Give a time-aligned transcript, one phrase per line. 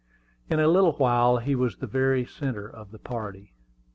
[0.49, 3.53] In a little while he was the very centre of the party.